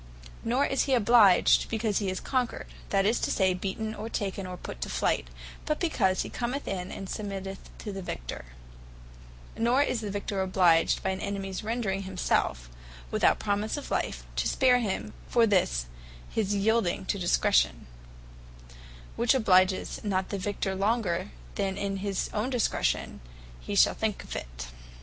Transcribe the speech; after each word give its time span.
Nor 0.43 0.65
is 0.65 0.85
he 0.85 0.95
obliged 0.95 1.69
because 1.69 1.99
he 1.99 2.09
is 2.09 2.19
Conquered; 2.19 2.65
that 2.89 3.05
is 3.05 3.19
to 3.19 3.29
say, 3.29 3.53
beaten, 3.53 3.93
and 3.93 4.11
taken, 4.11 4.47
or 4.47 4.57
put 4.57 4.81
to 4.81 4.89
flight; 4.89 5.27
but 5.67 5.79
because 5.79 6.23
he 6.23 6.29
commeth 6.31 6.67
in, 6.67 6.91
and 6.91 7.07
submitteth 7.07 7.59
to 7.77 7.91
the 7.91 8.01
Victor; 8.01 8.45
Nor 9.55 9.83
is 9.83 10.01
the 10.01 10.09
Victor 10.09 10.41
obliged 10.41 11.03
by 11.03 11.11
an 11.11 11.19
enemies 11.21 11.61
rendring 11.61 12.05
himselfe, 12.05 12.67
(without 13.11 13.37
promise 13.37 13.77
of 13.77 13.91
life,) 13.91 14.25
to 14.37 14.47
spare 14.47 14.79
him 14.79 15.13
for 15.27 15.45
this 15.45 15.85
his 16.31 16.55
yeelding 16.55 17.05
to 17.05 17.19
discretion; 17.19 17.85
which 19.15 19.35
obliges 19.35 20.03
not 20.03 20.29
the 20.29 20.39
Victor 20.39 20.73
longer, 20.73 21.29
than 21.53 21.77
in 21.77 21.97
his 21.97 22.27
own 22.33 22.49
discretion 22.49 23.21
hee 23.59 23.75
shall 23.75 23.93
think 23.93 24.27
fit. 24.27 24.69